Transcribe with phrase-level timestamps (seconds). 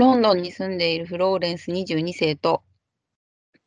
[0.00, 2.62] ロンドンに住んでいるフローレンス22世と、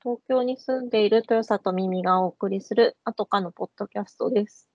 [0.01, 4.67] 東京に住んでいる豊里耳がお送りする後かのポッドキャストです。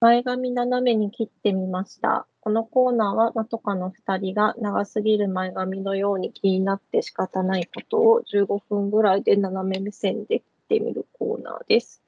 [0.00, 2.26] 前髪斜めに切ってみました。
[2.40, 12.02] このコーナーは、まとかの2人が長すぎる前髪のように気になって仕方ないことを15分ぐらいで斜め目線で切ってみるコーナーです。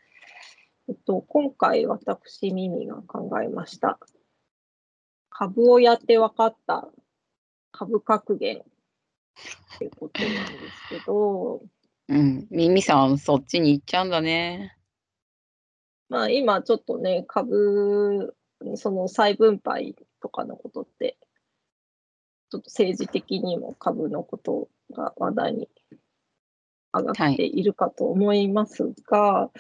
[0.89, 3.99] えっと、今回私、耳が考えました。
[5.29, 6.89] 株をやって分かった
[7.71, 8.63] 株格言っ
[9.79, 11.63] ていうことなんですけど、
[12.09, 14.79] うん、ミミさん、そっちに行っちゃうんだね。
[16.09, 18.35] まあ今ちょっとね、株、
[18.77, 21.19] その再分配とかのことって、
[22.51, 25.69] ちょっと政治的にも株のことが話題に
[26.95, 29.51] 上がっているかと思いますが、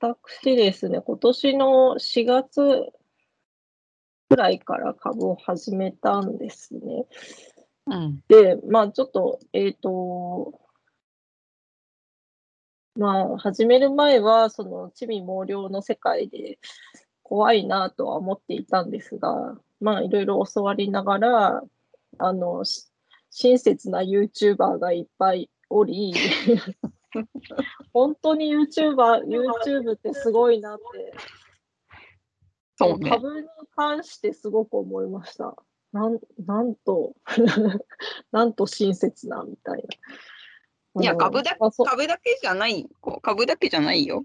[0.00, 1.66] 私ですね、今年の
[1.98, 2.92] 4月
[4.30, 7.06] ぐらいから株を始めたんですね。
[7.86, 8.22] うん。
[8.28, 10.60] で、まあちょっと、えっ、と、
[12.94, 16.58] まあ始める前は、その、地味猛量の世界で
[17.24, 21.62] 怖いなとは思っていたんですが、まあいろいろ教わりながら、
[22.18, 22.88] あの、し
[23.30, 26.14] 親切な YouTuber がいっぱいおり、
[27.92, 31.12] 本当に YouTuber、YouTube ってすごいなって、
[32.76, 33.10] そうね。
[33.10, 35.56] 株に関してすごく思いました。
[35.92, 37.14] なんなんと、
[38.30, 39.84] なんと親切なみたい
[40.94, 41.02] な。
[41.02, 42.88] いや、株だ株だけじゃない、
[43.22, 44.24] 株だけじゃないよ。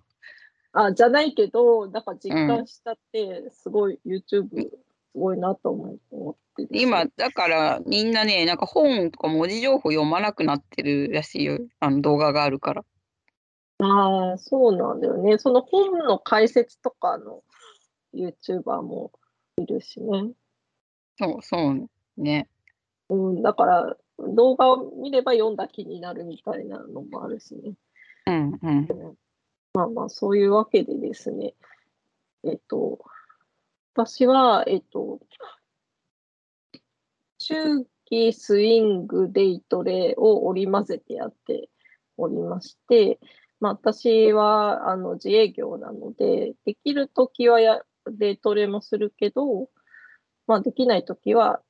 [0.72, 4.70] あ、じゃないけど、なんか実感したって、すごい YouTube
[5.14, 11.60] すごいなと思思って今、だからみんなね、なんか本とか文字情報読まなくなってるらしいよ。
[11.80, 12.84] あの動画があるから。
[13.80, 15.38] ああ、そうなんだよね。
[15.38, 17.44] その本の解説とかの
[18.14, 19.12] YouTuber も
[19.58, 20.32] いるしね。
[21.20, 22.48] そうそうね。
[23.10, 27.74] うん、だから動画を見れば読んだ気になるみたいなのもあるしね。
[28.28, 28.88] うんうん。
[29.74, 31.54] まあまあ、そういうわけでですね。
[32.44, 33.00] えっと、
[33.96, 35.20] 私は、えっと、
[37.38, 41.70] 中期スイングデイトレを織り交ぜてやって
[42.18, 43.20] おりまして、
[43.60, 47.82] まあ私はあの自営業なので、できるときはや
[48.12, 49.70] デイトレもするけど、
[50.48, 51.62] まあできないときは、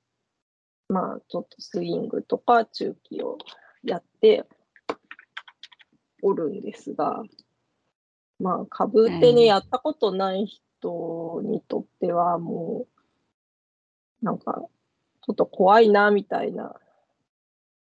[0.87, 3.37] まあちょっとスイングとか中期を
[3.83, 4.45] やって
[6.21, 7.21] おるんですが、
[8.39, 10.63] まあ株ってね、うんやったことない人
[11.43, 12.87] にとってはも
[14.21, 14.63] う、なんか、
[15.25, 16.75] ちょっと怖いな、みたいな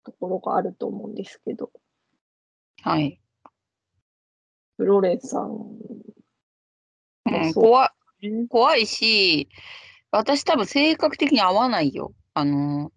[0.04, 1.70] ところがあると思うんですけど、
[2.82, 3.20] はい。
[4.76, 5.50] フローレンさん、
[7.26, 9.48] うん、怖い、怖いし、
[10.10, 12.12] 私多分性格的に合わないよ。
[12.34, 12.92] あの、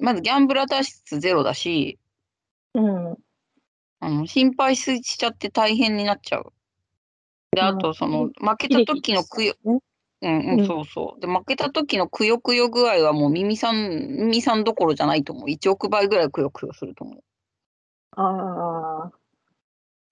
[0.00, 1.98] まずギャンブラー体質ゼロだし、
[2.74, 3.16] うん、
[4.00, 6.52] あの心配しちゃって大変になっちゃう。
[7.52, 9.80] で、あと、その、負けた時のくよ、うんう、
[10.22, 11.20] うんんそうそう。
[11.20, 13.88] で、負けた時のくよくよ具合はもう耳さん、
[14.18, 15.48] 耳さんどころじゃないと思う。
[15.48, 17.22] 1億倍ぐらいくよくよすると思う。
[18.12, 19.12] ああ、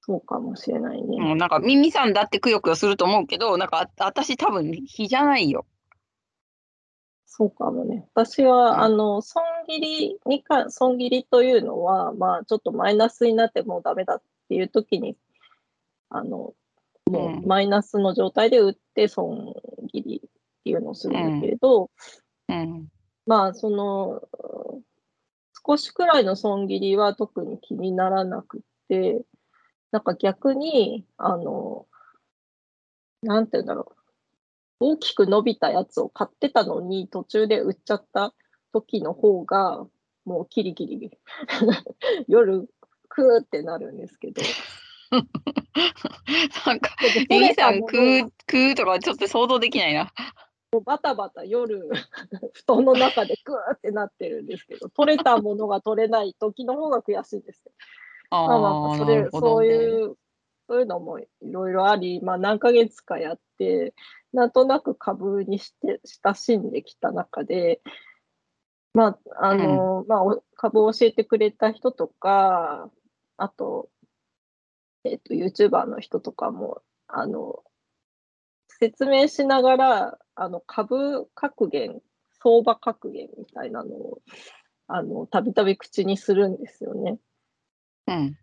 [0.00, 1.20] そうかもしれないね。
[1.20, 5.66] もうなんか耳さんだってくよくよすると思うけど、なんかあ私多分日じゃないよ。
[7.26, 8.08] そうかもね。
[8.14, 15.16] 私は、うんあの、損切りにか、損切りというのは、まあ、ちょっとマイナスになってもうダメだっていう時に、
[16.10, 16.54] あの、
[17.08, 19.54] もうマイナスの状態で売って損
[19.88, 20.30] 切りっ
[20.64, 21.90] ていうのをするんだけれど、
[22.48, 22.88] うん。
[23.26, 24.22] まあ、その、
[25.66, 29.22] 少しくらいの損切りは特に気にならなくて、
[29.90, 31.86] なんか逆に、あの、
[33.22, 33.98] なんて言うんだろう。
[34.80, 38.32] 大きく伸びたやつを買ってたのに途中で売っちゃった
[38.72, 39.84] 時の方が、
[40.24, 41.18] もうキリキリ、
[42.28, 42.68] 夜、
[43.08, 44.40] クーってなるんですけど。
[46.66, 50.12] なんか、でミミさんも食う、食うとかちょっと想像できないな。
[50.72, 51.88] もうバタバタ夜、
[52.52, 57.72] 布団の中でクーってなってるんですけど、取れたものが取れない時の方が悔しいです よ。
[58.30, 59.66] まあまああ、あ、それなる、ほそう。
[59.66, 60.16] いう、
[60.68, 63.94] そういうのもいろいろあり、まあ何ヶ月かやって、
[64.34, 67.80] なんとなく株にして親しんできた中で、
[68.92, 72.90] まあ、あの、まあ、お株を教えてくれた人とか、
[73.36, 73.88] あと、
[75.04, 77.62] えっと、YouTuber の人とかも、あの、
[78.68, 82.00] 説明しながら、あの、株格言、
[82.42, 84.22] 相場格言みたいなのを、
[84.86, 87.18] あの、たびたび口にするんですよね。
[88.06, 88.36] うん。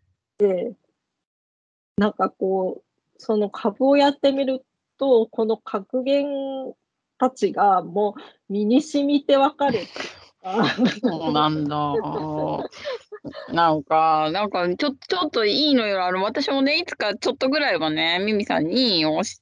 [1.97, 2.83] なんかこう、
[3.17, 4.65] その株をやってみる
[4.97, 6.25] と、この格言
[7.17, 9.79] たちがもう身に染みて分かる
[11.01, 11.93] そうなんだ。
[13.47, 16.05] なんか、なんか、ちょ、ちょっといいのよ。
[16.05, 19.41] あの、私もね、いつかちょっとぐらいはね、ミミさんにおし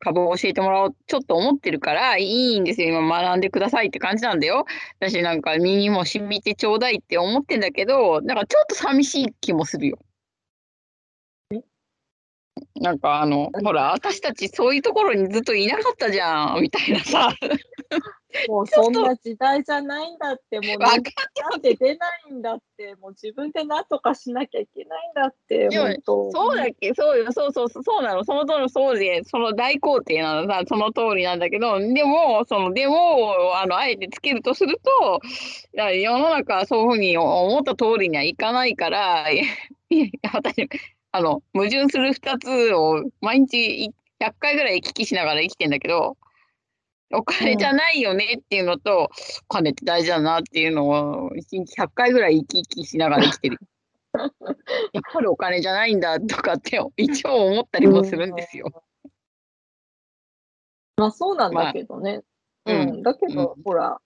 [0.00, 2.88] 株を教えてもらおう、ちょっと思ってるから、いいんですよ。
[2.88, 4.64] 今学んでくださいって感じなんだよ。
[5.00, 9.98] 私なんか耳も染みてちょうだいって思ってんだけど、なんかちょっと寂しい気もするよ。
[12.80, 17.30] なんかあの、ほら、私たちそういうところにずっといなかったじゃん、みたいなさ。
[18.46, 21.02] もうそんな時代じゃないんだって、もうなん
[21.62, 25.70] で出ないんだって、もう自分で何とかしなきゃいけないんだって。
[26.30, 26.92] そうだっけ？
[26.94, 28.24] そうよ、そうそうそう、そうなの。
[28.24, 35.20] その通り、そうで、その大工程なのさ、その通りなんだけど、でも、その、でも、あの、あえてつけるとすると、
[35.72, 39.38] 世の中はそういうふうに思った通りにはいかないから、い
[40.22, 40.68] や私、
[41.12, 43.90] あの、矛盾する二つを毎日い
[44.20, 46.16] 100回ぐらい行き来しながら生きてんだけど、
[47.10, 49.08] お金じゃないよねっていうのと、お
[49.48, 53.58] 金って大事だなっていうのを、1日100回ぐらい行き来しながら生きてる。
[54.92, 58.70] やっぱりお金じゃないんだとかって一応思ったりもするんですよ。
[60.96, 62.22] まあそうなんだけどね。
[62.64, 63.02] まあうん。
[63.02, 64.00] だけど、ほら、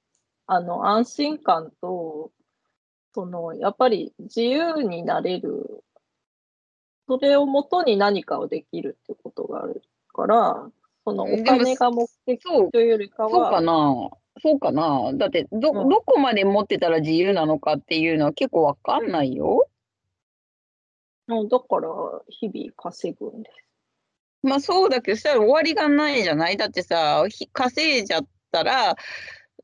[0.46, 2.30] あの、安心感と、
[3.14, 5.82] その、やっぱり自由になれる、
[7.08, 9.82] それをもとに何かをできるってことがある
[10.12, 10.66] から、
[11.04, 14.10] そのお金が目的というよりかそうかは、な。
[14.40, 15.12] そうかな。
[15.14, 15.88] だってど、うん。
[15.88, 19.68] どこまで持ってたら自由なのかっていうのは結構わかんないよ。
[21.28, 21.48] うん。
[21.48, 21.88] だから
[22.28, 23.56] 日々稼ぐんです。
[24.44, 26.56] まあそうだけど、したら終わりがないじゃない？
[26.56, 28.96] だってさ、ひ稼いじゃったら、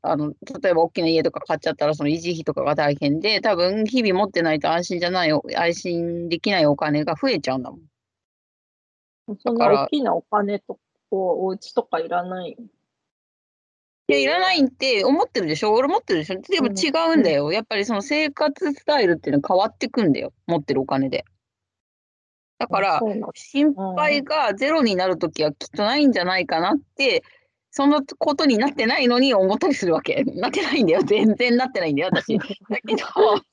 [0.01, 7.81] あの、例えば大きな家とか買っちゃったら、その維持費とかが大変で、多分日々持ってないと安心じゃない、安心できないお金が増えちゃうんだもん。
[9.39, 10.79] そんな大きなお金と
[11.09, 12.57] こうお家とかいらない？
[14.07, 15.73] いや、いらないって思ってるでしょ？
[15.73, 16.41] 俺持ってるでしょ？
[16.41, 17.51] でもうん違うんだよ。
[17.51, 20.33] やっぱりその生活スタイルっていうのは変わってくんだよ。
[20.47, 21.25] 持ってるお金で。
[22.57, 22.99] だから
[23.35, 27.23] 心配がゼロになるときはきっとないんじゃないかなって、
[27.79, 30.25] そのことになってないのに思ったりするわけ。
[30.35, 31.01] なってないんだよ。
[31.01, 32.37] 全然なってないんだよ、私。
[32.69, 33.05] だけど、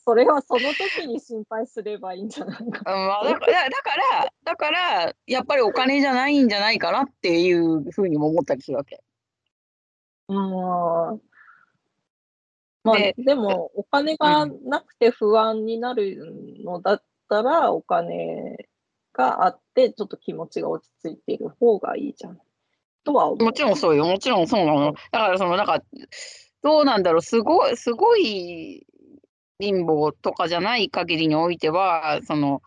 [0.05, 2.83] それはその時に心配すればいいんじゃないか。
[2.87, 9.01] まあ、だから、だから、だから、やっぱりお金じゃないんじゃないかなっていうふうにも思ったりするわけ。
[10.29, 10.37] うん
[12.83, 18.67] まあで、でも、お金がなくて不安になるのだったら、お金
[19.13, 22.41] があって、ちょっと気持ちが落ち着いている方がいいじゃん。
[23.07, 23.35] とは。
[23.35, 24.05] もちろんそうよ。
[24.05, 24.93] もちろんそうなの。
[25.13, 25.81] だから、その、なんか、
[26.63, 27.23] どうなんだろう。
[27.23, 28.85] すごい、すごい
[29.61, 32.61] 貧乏とかじゃない限りにおいては、その、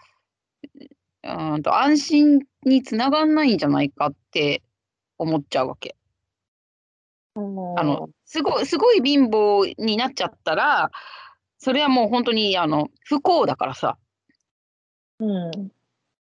[1.23, 4.63] うーんと、安心につながんないんじゃないかって
[5.17, 5.95] 思っちゃうわけ。
[7.35, 10.89] うんあの、すごい、すごい貧乏になっちゃったら、
[11.57, 13.97] それはもう本当に、あの、不幸だからさ。
[15.19, 15.71] うん。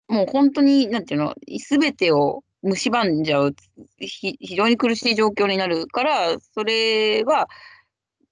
[0.08, 3.56] もう本当に、なんていうの、すべてを蝕んじゃう、
[4.00, 7.50] ひ非常に苦しい状況になるから、それは、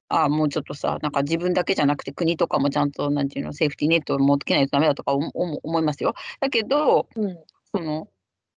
[0.10, 6.14] あもうちょっとさ、なんか自分だけじゃなくて国とかもちゃんと、なんていうの、セーフティーネットを持ってけないとダメだとか思いますよ。
[6.40, 7.38] だけど、うん。
[7.74, 8.10] その、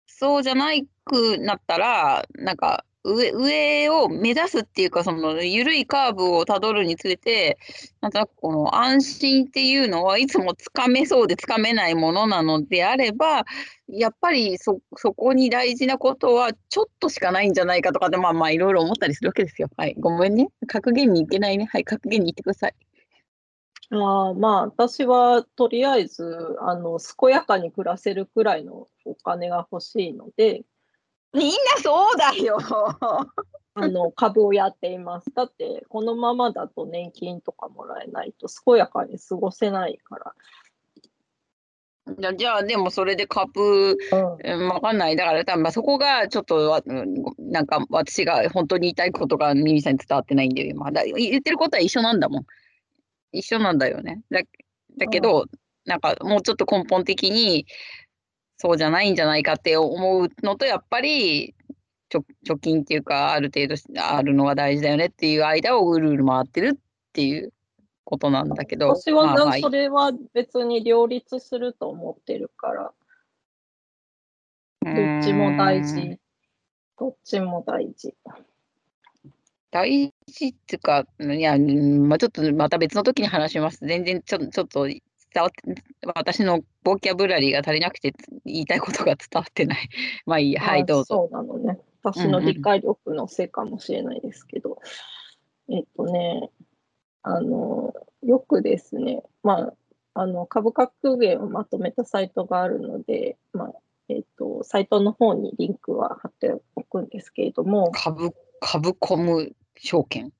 [0.07, 7.57] そうじゃないくなったら、なんか、上、上を目指すっていうか、その、緩いカーブをたどるにつれて、
[8.01, 13.45] なんとなくこの安心っていうのはいつもつかめそうでつかめないものなのであれば、
[13.87, 14.80] やっぱりそ、
[15.16, 19.68] こに大事なことはちょっとしかないんじゃないかとかで、まあまあいろいろ思ったりするわけですよ。
[19.75, 19.95] はい。
[19.99, 20.47] ごめんね。
[20.68, 21.66] 格言に行けないね。
[21.66, 21.83] はい。
[21.83, 22.75] 格言に行ってください。
[23.92, 30.63] あまあ、私はとりあえず、あの、健やかに暮らせるくらいのお金が欲しいので、
[31.33, 32.57] みんなそうだよ。
[33.75, 35.33] あの、株をやっています。
[35.33, 40.35] だって、このままだと年金とかもらえないと、健やかに過ごせないか
[42.19, 44.19] じゃあじゃあ、でもそれで株、ら。
[44.19, 44.61] うん。
[44.61, 45.16] うん、わかんない。
[45.16, 46.83] だから、多分まあそこがちょっと
[47.40, 50.92] なんか私が本当に言いたいことがミミさんに伝わってないんだよ、今。
[50.92, 52.45] だ言ってることは一緒なんだもん。
[53.31, 54.21] 一緒なんだよね。
[54.30, 54.42] だ
[54.97, 55.45] だけど、
[55.85, 57.66] なんかもうちょっと根本的に
[58.63, 61.53] そうじゃないんじゃないかって思うのと、やっぱり
[62.09, 66.79] 貯貯金っていうか、ある程度あるのが大事だよねっていう間をぐるぐる回ってるっ
[67.11, 67.51] ていう
[68.05, 68.87] ことなんだけど。
[68.95, 72.93] 私はなそれは別に両立すると思ってるから、
[74.81, 76.17] どっちも大事。
[76.97, 78.15] どっちも大事。
[79.71, 83.85] 大事っていうか、いや、うんまあ、ちょっとまた別の時に話します。
[83.85, 84.87] 全然ちょちょっと
[86.16, 88.13] 私のボキャブラリーが足りなくて
[88.45, 89.90] 言いたいことが伝わってない。
[90.25, 91.30] まあいいや、はい、あどうぞ。
[91.30, 91.80] そうなのね。
[92.04, 94.80] 私の理解力のせいかもしれないですけど、
[95.69, 96.49] えっとね、
[97.21, 99.73] あの、よくですね、まあ、
[100.16, 103.73] あの株価格言をまとめたサイトがあるので、まあ
[104.09, 107.92] えっと、サイトの方にリンクは貼っておくんですけれども。
[107.92, 110.31] 株、株コム証券？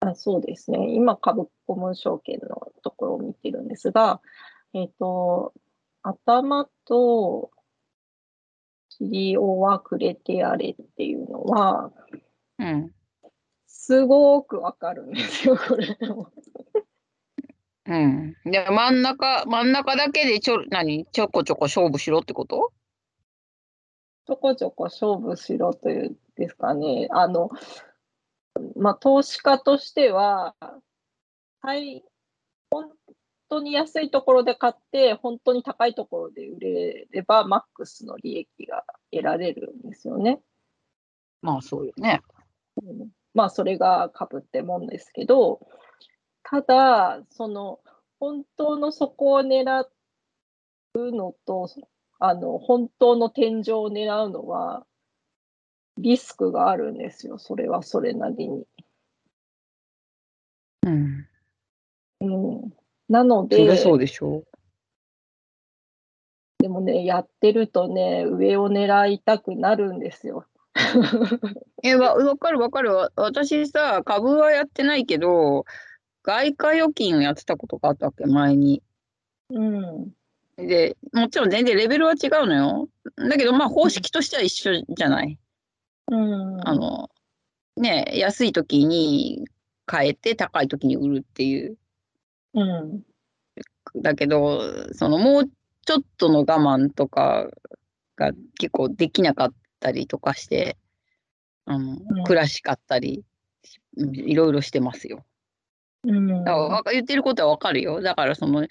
[0.00, 0.94] あそうですね。
[0.94, 4.20] 今、株コム証券のところを見てるんですが、
[4.72, 5.52] えっ、と、
[6.02, 7.50] 頭と
[8.88, 11.92] 尻尾はくれてやれっていうのは、
[12.58, 12.90] うん。
[13.66, 15.98] すごくわかるんですよ、これ。
[17.86, 18.36] うん。
[18.44, 21.06] で、真ん中、真ん中だけでちょ、何？
[21.12, 22.72] ちょこちょこ勝負しろってこと？
[24.26, 27.08] ちょこちょこ勝負しろというですかね。
[27.10, 27.50] あの、
[28.76, 30.54] まあ、投資家としては、
[31.60, 32.04] はい、
[32.70, 32.90] 本
[33.48, 40.40] 当に安いところで買って、本当に高いところで売れれば、マックスの利益が得られるんですよね。
[41.42, 42.22] まあ、そうよね。
[42.82, 45.66] うん、まあ、それが株ってもんですけど、
[46.42, 47.80] ただ、その、
[48.18, 49.86] 本当の底を狙
[50.94, 51.68] うのと、
[52.18, 54.86] あの、本当の天井を狙うのは、
[56.00, 57.38] リスクがあるんですよ。
[57.38, 58.66] それはそれなりに。
[60.86, 61.26] うん。
[62.20, 62.24] う
[62.66, 62.72] ん。
[63.08, 63.76] なので。
[63.76, 64.46] そそうでしょう。
[66.60, 70.46] でもね、やってるとね、上を狙いたくなるんですよ。
[71.82, 72.90] え、わ、わかるわかる。
[73.16, 75.64] 私さ、株はやってないけど、
[76.22, 78.82] 外貨預金をやってたことがあったわけ、前に。
[79.48, 80.12] うん。
[80.56, 82.88] で、もちろん全然レベルは違うのよ。
[83.16, 85.38] だけど、まあ、方式としては一緒じゃない。
[86.10, 86.68] うん。
[86.68, 87.10] あの、
[87.76, 89.44] ね、安い時に
[89.86, 91.78] 買えて、高い時に売るっていう。
[92.54, 93.02] うん。
[94.02, 95.50] だけど、その、もう
[95.86, 97.48] ちょっとの我慢とか
[98.16, 100.76] が結構できなかったりとかして、
[101.64, 103.24] あの、うん、悔しかったり、
[103.96, 105.24] いろいろしてますよ。
[106.04, 108.00] うん、だから言ってることはわかるよ。
[108.00, 108.66] だからその、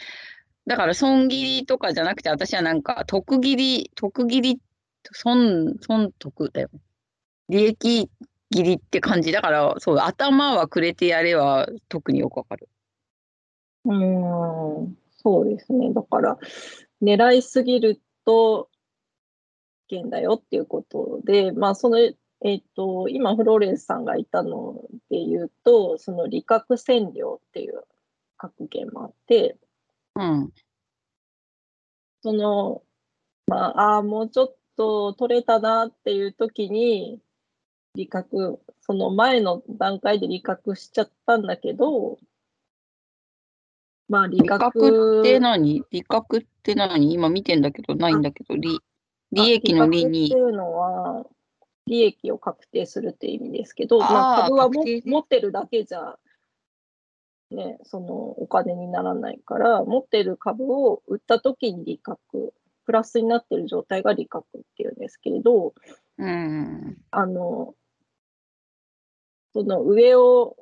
[0.66, 4.60] だから損切りとかじゃなくて、私はなんか、得切り、得切り、
[5.12, 6.70] 損、損得だよ。
[7.50, 8.10] 利益
[8.52, 9.32] 切りって感じ。
[9.32, 12.70] だから、そう、頭はくれてやれは特によくわかる。
[13.86, 15.94] うん、そうですね。
[15.94, 16.38] だから、
[17.02, 18.70] 狙いすぎると
[19.88, 21.98] 危険だよっていうことで、まあ、その
[22.42, 27.84] えっ、と、今、フローレンスさんがいたので言うと、その利確占領っていう
[28.38, 29.58] 格言もあって、
[30.16, 30.54] うん。
[32.22, 32.82] その、
[33.48, 37.20] まあ、あもうちょっと取れたなっていう時に、
[37.96, 42.18] 利確、その前の段階で利確しちゃったんだけど、
[44.08, 45.84] まあ、利確って何？
[45.92, 47.14] 利確って何？
[47.14, 48.80] 今見てんだけど、ないんだけど、利、
[49.32, 50.22] 利益の利に。
[50.22, 51.26] 利っていうのは、
[51.86, 56.18] 利益を確定するっていう意味ですけど、まあ、株はも持ってるだけじゃ、
[57.52, 62.54] ね、そのお金にならないから、持ってる株を売った時に利確、
[62.86, 65.74] プラスになってる状態が利確っていうんですけれど、
[66.18, 67.76] うん、あの、
[69.54, 70.56] その上を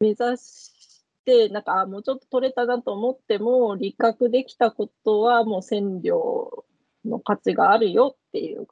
[0.00, 6.64] 目指して、なんか、あもうちょっと取れたなと思っても、利確できたことはもう千両
[7.04, 8.66] の価値があるよっていう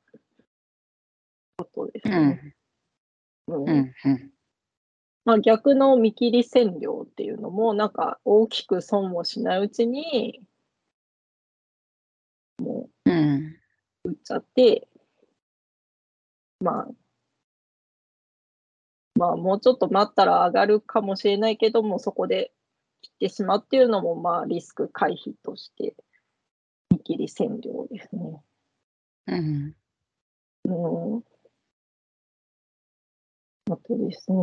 [1.59, 2.55] ことですね。
[3.49, 3.67] うん。
[3.69, 3.93] うん
[5.25, 10.41] まあ、逆の見切り占領っていうのも、なんか大きく損をしないうちに、
[12.59, 13.11] もう、
[14.05, 14.87] 売っちゃって、
[16.61, 16.89] まあ、
[19.17, 22.53] まあ、もうちょっと待ったら上がるかもしれないけども、そこで
[23.03, 25.95] 切ってしまうっていうのも、まあ、リスク回避として、
[26.91, 28.43] 見切り占領ですね。
[29.27, 29.75] うん。
[30.65, 31.23] うん
[33.69, 34.37] あとですね、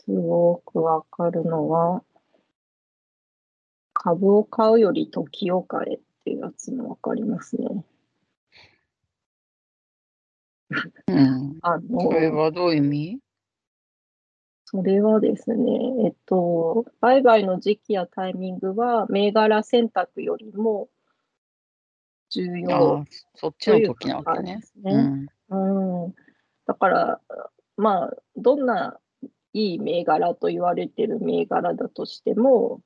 [0.00, 2.02] すごくわかるのは、
[3.94, 7.84] 株を買うより時を買えっていうやつもわかりますね。
[11.08, 11.58] うん。
[11.62, 13.18] あの、それはどういう意味？
[14.64, 15.72] それはですね、
[16.04, 20.88] えっと、売買の時期やタイミングは銘柄選択よりも
[22.28, 24.60] 重要そっちの時なわけね。
[24.80, 25.28] ね。
[25.48, 26.04] うん。
[26.04, 26.14] うん、
[26.66, 27.20] だから、
[27.76, 29.00] まあ、どんな
[29.52, 32.80] いい銘柄と言われてる銘柄だとしても、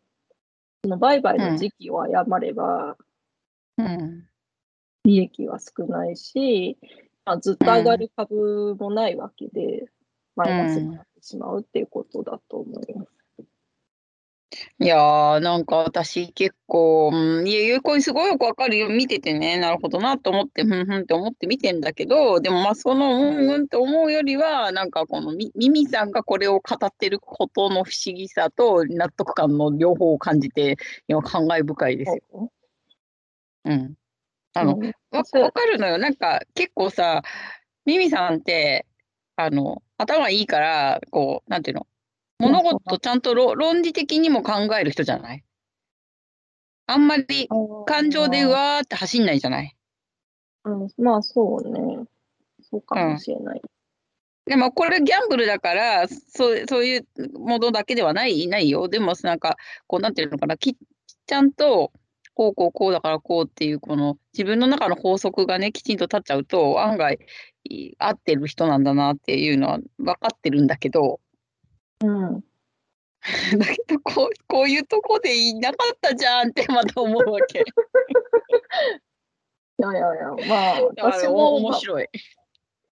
[0.84, 2.96] その売買の時期を誤れば、
[5.04, 6.78] 利益は少ないし、
[7.24, 9.86] まあ、ずっと上がる株もないわけで、
[10.36, 13.14] マイナスになってしまうっていうことだと思います。
[14.78, 18.88] いやー、なんか私結構、うん、いや、いう声すごいよくわかるよ。
[18.88, 30.76] 見ててね、なるほどなと思って、ふんふんって思って見てんだけど、でもまあその、うんうんって思うよりは、なんかこのみ、ミミさんがこれを語ってることの不思議さと納得感の両方を感じて、
[31.08, 32.52] 今感慨深いですよ。
[33.64, 33.94] うん。
[34.54, 35.98] あの、わ、わかるのよ。
[35.98, 37.22] なんか結構さ、
[37.84, 38.86] ミミさんって、
[39.36, 41.86] あの、頭いいから、こう、なんていうの？
[42.38, 45.44] 物事ちゃんと論理的にも考える人じゃない？
[46.86, 47.48] あんまり
[47.86, 49.74] 感情でうわーって走んないじゃない？
[50.64, 52.04] うん、まあそうね。
[52.70, 53.60] そうかもしれない。
[53.62, 57.06] うん、でもこれギャンブルだからそうそういう
[57.38, 58.88] ものだけではないないよ。
[58.88, 59.56] でもなんか
[59.86, 60.56] こうなんていうのかな？
[60.56, 60.76] き
[61.26, 61.92] ちゃんと
[62.34, 67.18] こうこうこうだからこうっていうこの自分の中の法則がねきちんと立っちゃうと案外
[67.98, 71.20] 合ってる人なんだなっていうのは分かってるんだけど
[72.02, 72.40] うん。
[73.58, 77.64] だけどこうこういうとこでいなかったじゃんってまた思うわけ。
[79.76, 82.08] いやいやいや、まあ、私も面白い。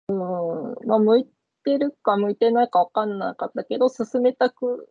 [0.10, 1.28] うん、まあ、向い
[1.66, 4.88] てるか向いてないか分かんなかったけど、進めたく、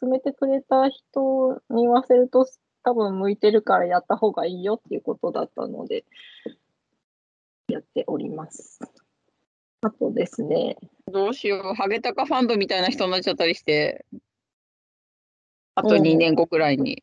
[0.00, 2.44] 進めてくれた人に言わせると、
[2.86, 6.04] 多分向いてるからやった方がいいよっていうことだったので、
[7.66, 8.78] やっております。
[9.82, 10.76] あとですね。
[11.12, 14.06] どうしよう、ハゲタカファンドみたいな人になっちゃったりして、
[15.74, 17.02] あと2年後くらいに。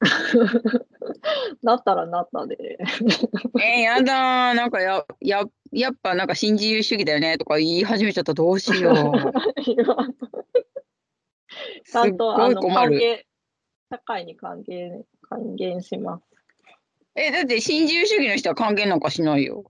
[1.64, 2.78] なったらなったで。
[3.60, 8.94] えー、やだなんかや、や、やっぱなんか新自由主義だよねとか言い始めちゃったらどうしよう。
[11.84, 13.24] ちゃんとあの還元、
[13.90, 16.24] 社会に還元、還元します。
[17.16, 19.64] え、だって新自由主義の人は還元なんかしないよ。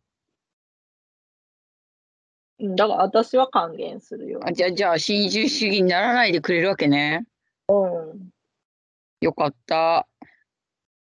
[2.59, 4.41] だから私は還元するよ。
[4.45, 7.27] あじゃあ、じゃあ、新自由主義にならないでくれるわけね。
[7.69, 8.31] うん。
[9.21, 10.07] よかった。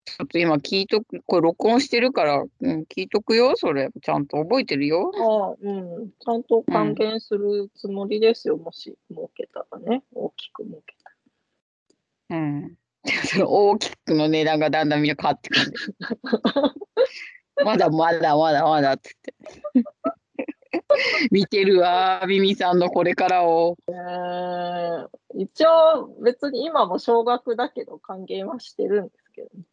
[0.06, 3.90] ちょっと今聞いとく、これ録音してるから、うん、聞いとくよ、それ。
[4.02, 5.12] ちゃんと覚えてるよ。
[5.16, 5.72] ああ、う
[6.06, 6.12] ん。
[6.12, 10.04] ちゃんと還元するつもりですよ、うん、もし儲けたらね。
[10.14, 11.10] 大きく儲けた
[12.36, 12.40] ら。
[12.40, 12.76] うん。
[13.26, 15.74] その大きくの値段がだんだんみんな変わってくる。
[17.64, 19.16] まだまだまだまだって
[19.74, 19.96] 言って。
[21.32, 23.78] 見てるわ、ミミさんのこれからを。
[23.88, 29.64] えー、一応、別に今も少額だけど、還元はしてるんですけど、ね、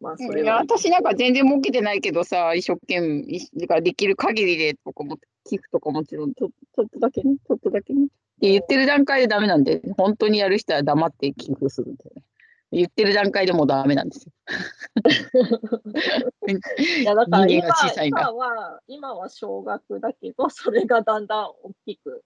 [0.00, 0.58] まあ、それは。
[0.58, 8.04] 私なんか全然儲けてないけどさ、一生懸命、できる限りでとかも、寄付とかもちろんちょ、ちょっとだけね、ちょっとだけね。
[8.04, 8.06] っ
[8.40, 12.22] て言ってる段階でダメなんで、本当にやる人は黙って寄付するんだよね。
[12.70, 14.32] 言ってる段階でもダメなんですよ。
[17.00, 17.68] いやだから今
[18.04, 22.24] 今は今は小学だけどそれがだんだん大きく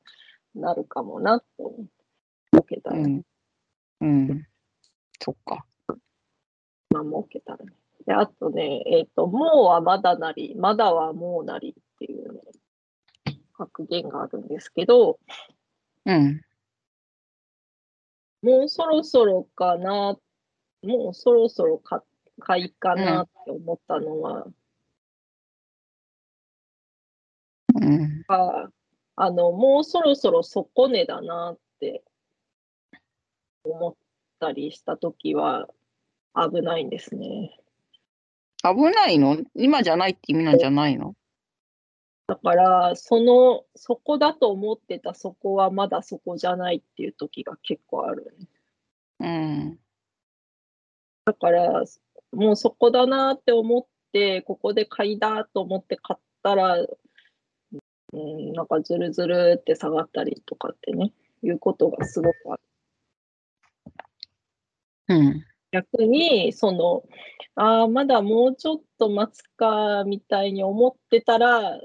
[0.54, 1.86] なるかもなと思
[2.72, 3.22] けたら、うん、
[4.00, 4.46] うん、
[5.20, 5.64] そっか。
[6.90, 7.72] まあ儲けたらね。
[8.06, 12.40] であとね、えっ、ー、と、もうはまだなり、まだはもうなりっていうね、
[13.56, 15.20] 格言があるんですけど、
[16.04, 16.42] うん。
[18.42, 20.16] もうそろそろかな、
[20.82, 22.00] もうそろそろ買
[22.40, 24.46] 買いかなって思ったのは、
[27.74, 28.68] うん、あ
[29.16, 32.02] あの、もうそろそろ底値だなって
[33.64, 33.94] 思っ
[34.40, 35.68] たりしたときは
[36.34, 37.58] 危ないんですね。
[38.64, 39.38] 危ないの？
[39.54, 41.14] 今じゃないって意味なんじゃないの？
[42.26, 48.46] だから、その、そこだと思ってたそこはまだそこじゃないっていう時が結構ある、ね。
[49.20, 49.78] うん。
[51.24, 51.84] だから、
[52.32, 56.86] もうそこだなって思って、ここで買いだと思って買ったら、う
[58.16, 62.60] ん、なんかずるずるって下がったりとかってね、いうことがすごくある。
[65.08, 67.04] うん、逆に、その、
[67.54, 71.78] ああ、まだもうちょっと待つかみたいに思ってたら、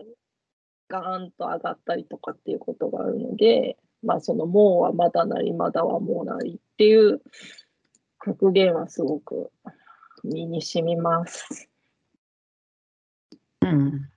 [0.90, 7.22] ガーンと上がったりとかっていうことがあるので、まあ、その、もうはまだなり、まだはもうなりっていう
[8.28, 9.52] 格言はすごく
[10.22, 11.70] 身に染みます。
[13.62, 14.10] うん。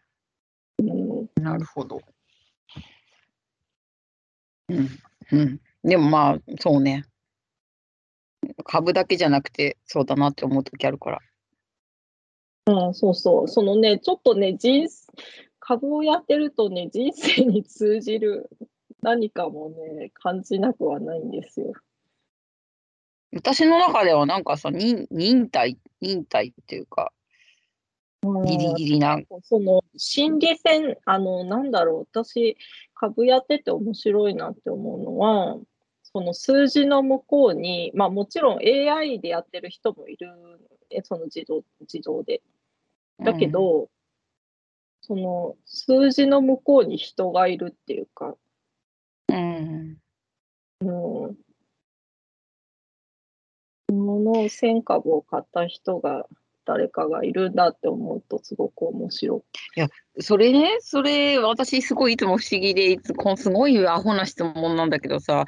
[0.79, 2.01] うん、なるほど。
[4.68, 4.88] うん。
[5.31, 5.61] うん。
[5.85, 7.05] でもまあ、そうね。
[8.64, 11.18] 株だけじゃなくて、そうだなって思う時あるから。
[12.64, 13.49] ああ、そうそう。
[13.49, 14.88] そのね、ちょっとね、人
[15.61, 18.51] 株をやってるとね、人生に通じる
[19.03, 21.75] 何かもね、感じなくはないんですよ。
[23.32, 27.12] 私の中ではなんかさ、忍忍耐、忍耐っていうか、
[28.44, 29.18] ギリギリな。
[29.42, 32.56] その心理戦、あの、なんだろう、私、
[32.94, 35.56] 株やってて面白いなって思うのは、
[36.02, 40.28] その数字の向こうに、まあもちろん AI でやってる人もいる、
[40.90, 42.42] えその自動自動で。
[43.20, 43.88] だけど、
[45.02, 48.34] その数字の向こうに人がいるっていうか、
[49.28, 49.98] うん。
[50.80, 51.36] うん。
[54.11, 56.27] もの1000株を買った人が
[56.66, 59.42] 誰かがいるんだって思うとすごく面白
[60.20, 65.46] それね、それ、私すごいいつも不思議で、いつこすごいアホな質問なんだけどさ、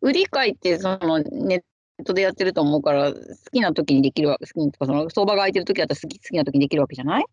[0.00, 1.56] 売り買いってそのネ
[2.02, 3.18] ットでやってると思うから、好
[3.52, 7.24] きな時にできるわけ、好きにとかその相場が空いてる時だったら好き好きな時にできるわけじゃない？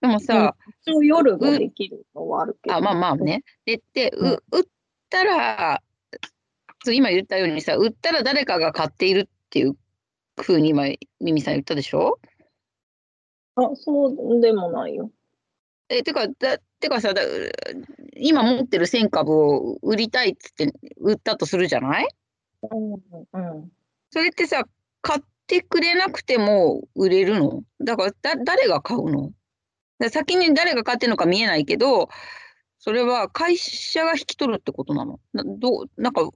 [0.00, 0.70] でもさ、い。
[0.90, 2.76] 一応夜ができるのはあるけど。
[2.76, 3.42] あ、まあまあね。
[3.66, 4.64] で、で、うんう売っ
[5.10, 5.82] たら、
[6.84, 9.76] そう今言ったようにさ、売ったら誰かが買っているっていう
[10.42, 10.84] ふうに今、
[11.20, 12.18] ミミさん言ったでしょ？
[13.56, 15.10] あ、そうでもないよ。
[15.88, 17.22] え、てか、だ、てかさ、だ
[18.16, 22.08] 今持ってる1000株を売りたいっつって売ったとするじゃない？
[22.62, 23.72] うんうん。
[24.10, 24.64] それってさ、
[25.02, 27.62] 買ってくれなくても売れるの？
[27.80, 29.32] だから、だ、誰が買うの？
[29.98, 32.08] だ先に誰が買ってるのか見えないけど、
[32.78, 35.20] それは会社が引き取るってことなの？
[35.32, 36.28] などう、なんか、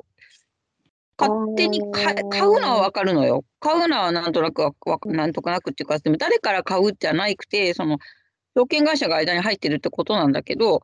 [1.18, 3.44] 勝手に買うのはわかるのよ。
[3.61, 7.98] 買うのはなんとなくわわなんとかなくっていうか、でも誰から買うじゃなくて、その、
[8.57, 10.83] 証券会社が間に入ってるってことなんだけど、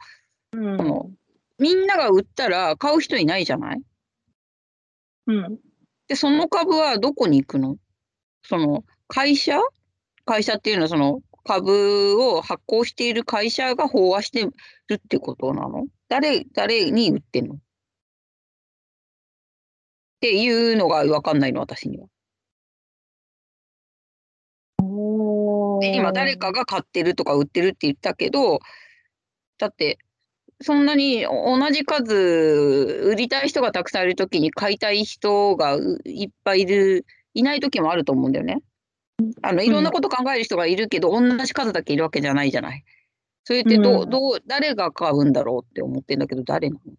[0.53, 0.77] うん。
[0.77, 1.11] の
[1.59, 3.83] みんなが売ったら買う人いないじゃない？
[5.29, 5.59] うん。
[6.09, 7.77] で、その株はどこに行くの？
[8.45, 9.61] その会社？
[10.25, 14.51] 会社っていうのはその株を発行している会社が飽和してる
[14.95, 15.87] ってことなの？
[16.09, 17.59] 誰、誰に売ってんの？
[20.25, 22.07] っていうのが分かんないの、私には。
[25.83, 28.61] で今、誰かが買ってるとか売ってるって言ったけど、
[29.59, 29.99] だって、
[30.63, 38.63] そんなに同じ数売りたい人がたくさんいるときに買いたい人がういっぱいいる、いないときもあると思うんだよね。
[39.43, 42.83] あのいろんなこと考える人がいるけど、同じ数だけいるわけじゃないじゃない。
[43.45, 46.95] それってどう、うんどう、誰が買うんだろうって思ってんだけど、誰なの？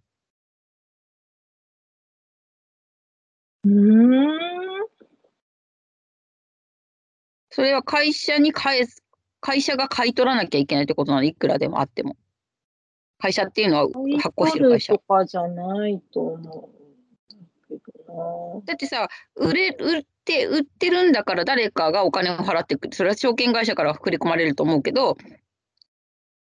[3.65, 4.55] うーん。
[7.49, 9.03] それは会社に返す、
[9.41, 12.17] 会社が買い取らなきゃいけないってことなの、いくらでもあっても。
[13.17, 13.87] 会社っていうのは
[14.21, 14.99] 発行してる会社と。
[14.99, 16.75] かじゃないと思う
[18.65, 22.93] だってさ、売れ、売って、売ってるんだから誰かがお金を払ってくる。
[22.95, 25.17] それは証券会社から振り込まれると思うけど、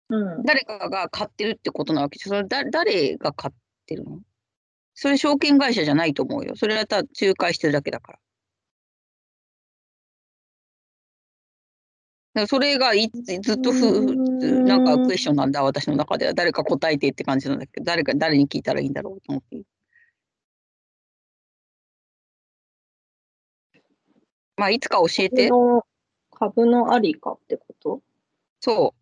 [0.09, 0.17] な。
[0.17, 0.43] うん。
[0.43, 4.19] 誰かが買ってるってことなわけでそれだ、誰が買ってるの？
[4.99, 6.55] それ証券会社じゃないと思うよ。
[6.55, 8.19] それはただ仲介してるだけだから。
[12.33, 13.10] だからそれがい
[13.41, 14.15] ずっとふ
[14.63, 16.33] なんかクエスチョンなんだ、私の中では。
[16.33, 19.62] 誰か答えてって感じなんだけど、誰か、誰に聞いたらいいんだろうと思って。
[24.55, 25.49] まあ、いつか教えて。
[25.49, 25.86] 株の
[26.31, 28.01] 株のありかってこと？
[28.62, 28.99] そう。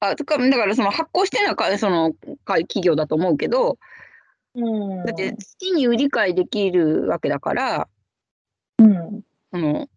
[0.00, 2.12] あ、とか、だからその発行してるのはかその
[2.44, 3.78] か企業だと思うけど、
[4.54, 4.60] う
[5.02, 5.04] ん。
[5.04, 7.88] だって好きに売り買いできるわけだから、
[8.78, 9.22] うん。
[9.52, 9.88] その、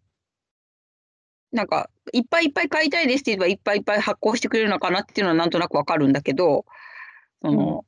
[1.52, 6.64] なんか、いっぱいいっぱい買いたいですって言えばいっぱいいっぱい発行してくれるのかなっていうのはなんとなくわかるんだけど、
[7.42, 7.84] その、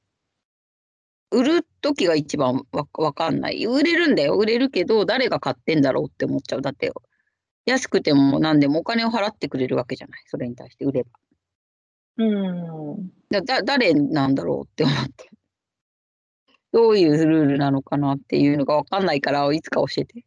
[1.30, 3.64] 売る時が一番わわかんない。
[3.66, 4.36] 売れるんだよ。
[4.36, 6.62] 売れるけど、誰が買ってんだろうって思っちゃう。
[6.62, 6.92] だって、
[7.66, 10.22] 安くても何でもお金を払ってくれるわけじゃない。
[10.26, 11.10] それに対して売れば。
[12.16, 13.10] うん。
[13.30, 15.30] だ、だ、誰なんだろうって思って。
[16.72, 20.24] どういうルールなのかなっていうのがわかんないから、いつか教えて。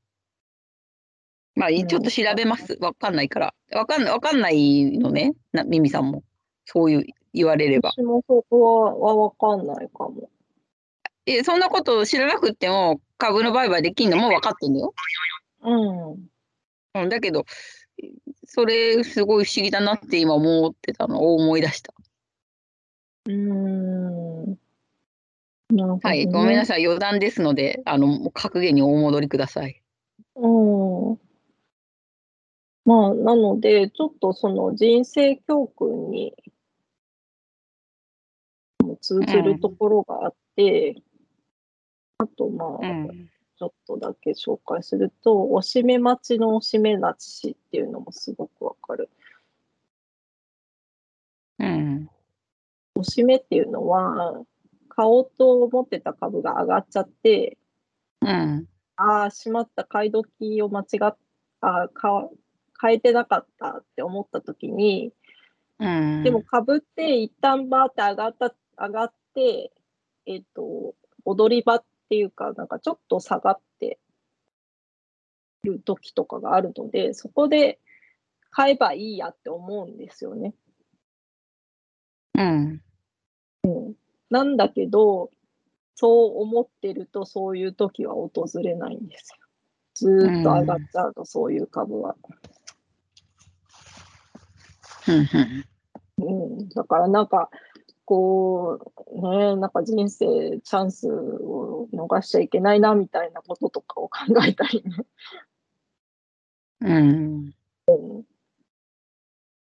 [1.55, 2.77] まあ、いちょっと調べます。
[2.79, 3.53] わかんないから。
[3.73, 5.33] わかんない、わかんないのね。
[5.51, 6.23] な、ミミさんも。
[6.65, 7.89] そういう言われれば。
[7.89, 10.29] 私もそこははわかんないかも。
[11.25, 14.93] え、そんなこと知らなくっても、株の売買できんのも分かってんだよ。
[15.61, 16.29] うん。
[16.93, 17.45] うん、だけど、
[18.45, 21.93] それすごい不思議だなって今思ってたのを思い出した。
[23.25, 24.30] うーん。
[25.71, 25.83] ね。
[25.83, 29.71] はい、ごめんなささい、余談ですので、あの、格言にお戻りください。
[29.71, 29.81] い。
[30.35, 31.19] うん。
[32.85, 36.33] まあ、なので、ちょっとその人生教訓に
[38.83, 41.01] も通ずるところがあって、
[42.17, 43.29] あと、まあ、うん。
[43.57, 49.07] ちょっとだけ紹介すると、おしめ待ちのおしめなしっていうのもすごくわかる。
[51.59, 52.09] うん。
[52.95, 54.43] おしめっていうのは、
[54.95, 57.57] 買おうと思ってた株が上がっちゃって、
[58.21, 58.67] うん。
[58.95, 61.17] ああ、しまった、買い時を間違っ
[61.61, 62.29] あか
[62.81, 65.13] 変えてなかったって思った時に、
[65.79, 66.23] うん。
[66.23, 69.71] でも株って一旦バーって上がった、上がって、
[70.25, 73.97] えっと、踊り場ってっていうか、なんかちょっと下がって
[75.63, 77.79] る時とかがあるので、そこで
[78.49, 80.53] 買えばいいやって思うんですよね。
[82.37, 82.81] うん。
[84.31, 85.29] なんだけど、
[85.95, 88.31] そう思ってると、そういう時は訪
[88.63, 89.37] れないんですよ。
[89.93, 92.15] ずーっと上がっちゃうと、そういう株は。
[95.07, 95.15] うん
[96.19, 96.57] うん。
[96.57, 97.49] うん、だからなんか、
[98.05, 105.05] こう、ね、なんか人生、チャンスを逃しちゃいけないな、みたいなこととかを考えたりね。
[106.81, 107.53] うん。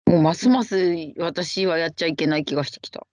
[0.06, 0.76] もうますます
[1.18, 3.06] 私はやっちゃいけない気がしてきた。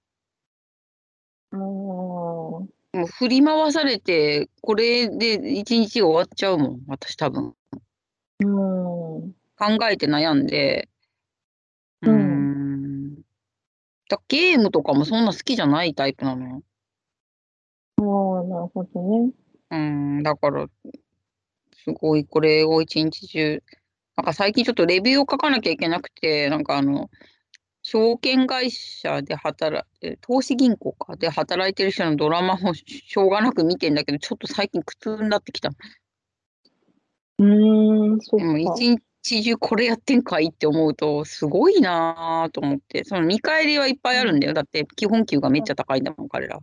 [1.60, 2.70] うん。
[3.00, 7.54] もう振り回されて、これで一日終わっちゃうもん、私多分。
[8.40, 8.48] うん。
[8.48, 9.34] 考
[9.92, 10.90] えて悩んで。
[12.02, 13.16] ううんん。
[14.10, 16.48] だゲームとかもそんな好きじゃないタイプなの？
[16.48, 16.64] よ。
[17.98, 19.32] ああ、なるほどね。
[19.70, 20.68] うん、だから、
[21.84, 23.64] すごいこれを一日中、
[24.16, 27.10] なんか最近ちょっとレビューを書かなきゃいけなくて、なんかあの、
[27.90, 35.70] 証券会社で働い投資銀行かで働いてる人のドラマをしょうがなく見てんだけど、ちょっと最近苦痛になってきた。
[37.40, 38.76] うーん、そっでもか。
[38.76, 44.54] 一日中これやってんかいって思うと、すごいなぁと思って、その見返りはいっぱいあるんだよ。
[44.54, 46.60] だって基本給がめっちゃ高いんだもん、彼ら。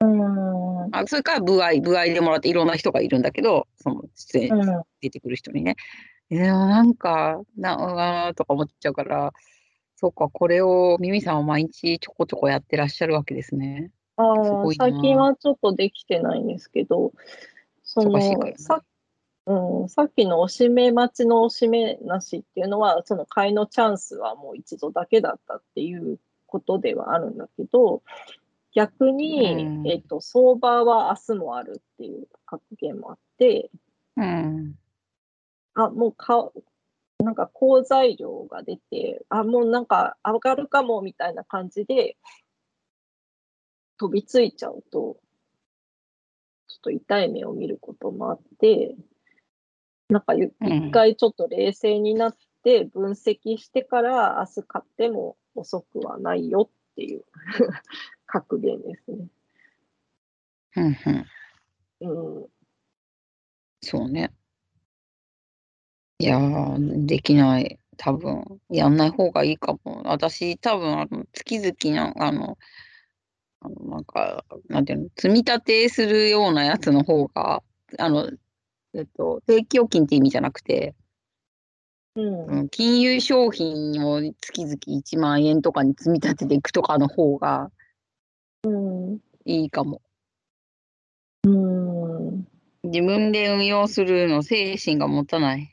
[0.00, 0.88] うん。
[0.90, 4.82] あそれから部合、部合でもらっていろんな人がいるんだけど、その出演うん。
[5.00, 5.76] 出てくる人にね。
[6.30, 9.32] いや、なんか、なあとか思っちゃうから、
[10.02, 13.92] そうか、これをミミさんは毎日ちょこちょこやってらっしゃるわけですね。
[14.16, 14.34] すあ
[14.76, 17.12] 最近はちょっとできてないんですけど、
[17.84, 18.82] そ忙しいからねの、さ
[19.46, 28.02] うん、さっきのおしめ待ちのおしめなしっていうのは、その買いのチャンスはもう一度だけだったっていうことではあるんだけど、
[28.74, 33.70] 逆に、うんえっと、相場は明日もあるっていう格言もあって、
[34.16, 34.74] うん。
[35.74, 36.50] あ、もうか、
[37.22, 42.16] なんか好材料が出て、あ、もうなんか上がるかもみたいな感じで
[43.96, 45.16] 飛びついちゃうと、
[46.66, 48.96] ちょっと痛い目を見ることもあって、
[50.08, 50.52] なんか一
[50.90, 57.24] 回ちょっと冷静になって分析してから明日買っても遅くはないよっていう
[58.26, 59.28] 格言ですね。
[60.76, 60.96] うん
[62.02, 62.08] うん。
[62.08, 62.46] うん。
[63.80, 64.32] そうね。
[66.18, 67.78] いやー、できない。
[67.96, 70.02] 多分、やんない方がいいかも。
[70.04, 72.58] 私、多分、あの、月々な、あの、
[73.60, 77.62] あの、なんか、なんていうの、積み立てするようなやつの方が、
[77.98, 78.30] あの、
[78.94, 80.94] えっと、定期預金って意味じゃなくて、
[82.14, 82.46] うん。
[82.46, 87.70] うん金融商品を月々1万円とかに積み立てていくとかの方が
[88.64, 89.18] うん。
[89.44, 90.00] いいかも。
[91.44, 92.46] うん。
[92.84, 95.72] 自分で運用するの精神が持たない。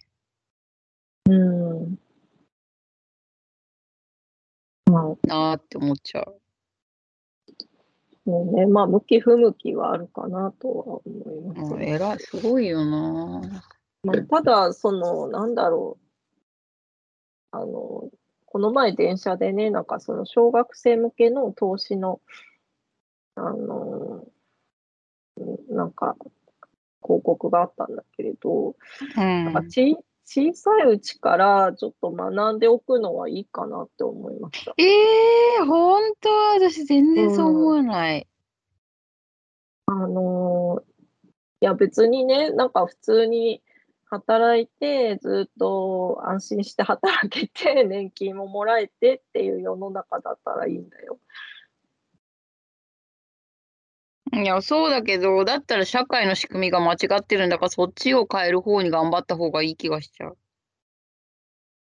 [1.30, 2.00] うん。
[5.04, 6.40] まあ、なーって思っちゃう。
[8.26, 11.94] そうね、まあ、向き不向きはあるかなとは思いますうん、ね。
[11.94, 13.42] 偉い、すごいよな
[14.04, 16.06] まあ、ただ、その、なんだろう。
[17.52, 18.10] あの、
[18.46, 22.22] この前電車でね、なんかその小学生向けの投資の、
[23.36, 24.26] あの、
[25.38, 26.16] うんなんか、
[27.02, 28.76] 広告があったんだけれど、
[29.18, 29.98] うんなんかち
[30.32, 34.76] 小さいうちからちょっと学んでおくのはいいかなって思いました。
[34.78, 38.28] ええー、ほんと私全然そう思わない。
[39.88, 40.84] あの
[41.62, 43.64] いや別にね、なんか普通に
[44.06, 51.18] 働いて、ずっと安心して働けて、年金ももらえてっていう世の中だったらいいんだよ。
[54.34, 60.38] いや、そうだけど、だったら社会の仕組みが間違ってるんだから、そっちを変える方に頑張った方がいい気がしちゃう。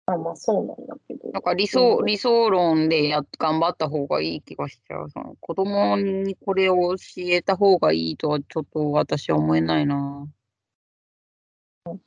[0.06, 1.32] あまあそうなんだけど。
[1.32, 5.10] なんか理想、うん理想論でやっ頑張った方がいい気がしちゃう。
[5.12, 10.28] その子供にこれを教えた方がいいとはちょっと私は思えないな。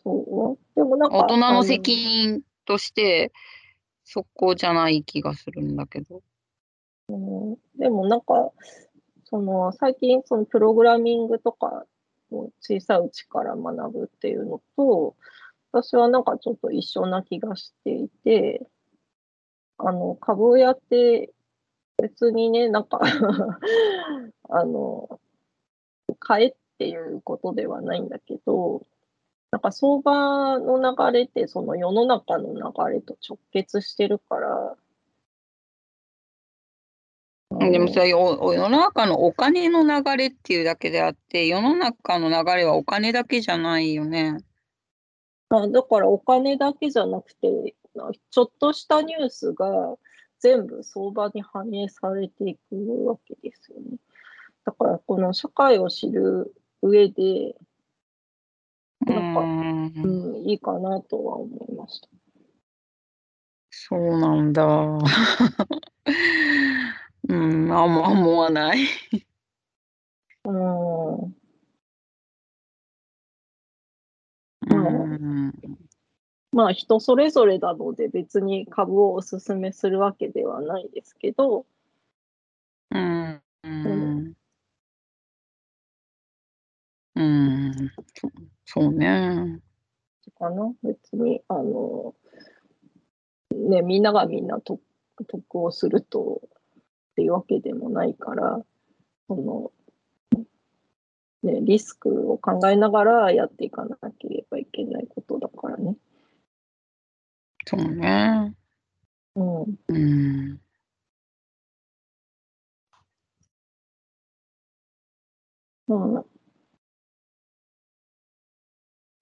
[0.02, 3.32] そうでもなんか、大人のあ責任として、
[4.04, 6.22] そこじゃない気がするんだけど。
[7.08, 7.16] う
[7.52, 8.52] んでもなんか、
[9.32, 11.86] その最近そのプログラミングとか
[12.30, 15.16] を小さいうちから学ぶっていうのと、
[15.72, 18.66] 私はなんかちょっと一緒な気がしていて、
[19.78, 21.30] あの、株屋って
[21.96, 23.00] 別にね、なんか
[24.50, 25.18] あの、
[26.18, 28.82] 買えっていうことではないんだけど、
[29.50, 34.76] なんか相場の流れってその世の中の流れと直結してるから、
[37.58, 44.38] でもそれ世の中のお金の流れっていうだけであって世の中の流れはお金だけじゃないよね。
[45.48, 47.74] あだからお金だけじゃなくて
[48.30, 49.96] ちょっとしたニュースが
[50.40, 53.98] 全部相場に反映されていくわけですよね。
[54.64, 57.54] だからこの社会を知る上で
[59.06, 62.08] なんか、うん、いいかなとは思いました。
[63.70, 64.64] そうなんだ。
[67.32, 68.86] うん、あんま思わない。
[70.44, 71.22] うん。
[74.70, 75.52] うん。
[76.52, 81.64] まあ人それぞれなので別に株をおすすめするわけではないですけど、
[82.90, 83.42] うん。
[83.64, 84.34] うん。
[87.14, 87.72] うん、
[88.66, 89.58] そうね。
[90.38, 90.70] かな？
[90.82, 92.14] 別に、あの、
[93.54, 94.82] ね、みんながみんな得
[95.28, 96.42] 得をすると
[97.12, 98.64] っていうわけでもないから、
[99.28, 99.70] その、
[101.42, 105.96] ね、リスクを考えながらやっていかなければいけないことだからね。
[107.66, 108.54] そうね。
[109.36, 109.78] うん。
[109.88, 110.60] うん。
[115.86, 116.24] ま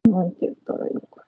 [0.04, 1.24] あ、なんて言ったらいいのか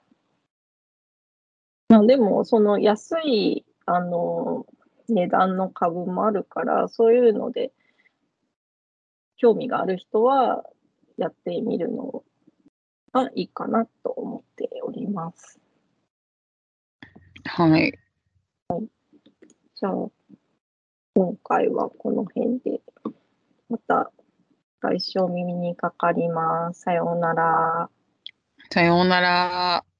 [1.89, 1.97] な。
[1.97, 4.65] まあ、でも、その安い、あの、
[5.09, 7.71] 値段の株もあるから、そういうので、
[9.37, 10.63] 興味がある人は
[11.17, 12.23] やってみるの
[13.11, 15.59] がいいかなと思っております。
[17.45, 17.99] はい。
[18.69, 18.87] はい、
[19.75, 19.93] じゃあ、
[21.15, 22.81] 今回はこの辺で、
[23.69, 24.11] また
[24.81, 26.81] 来週お耳にかかります。
[26.81, 27.89] さようなら。
[28.71, 29.92] さようなら。